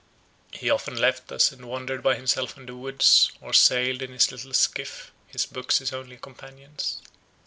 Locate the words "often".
0.71-0.97